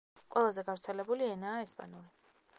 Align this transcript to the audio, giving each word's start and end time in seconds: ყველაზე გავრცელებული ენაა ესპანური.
ყველაზე 0.35 0.63
გავრცელებული 0.69 1.29
ენაა 1.37 1.63
ესპანური. 1.69 2.35